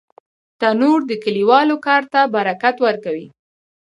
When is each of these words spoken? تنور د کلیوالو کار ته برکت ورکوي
تنور 0.59 0.99
د 1.07 1.11
کلیوالو 1.23 1.75
کار 1.87 2.03
ته 2.13 2.21
برکت 2.35 2.75
ورکوي 2.85 3.27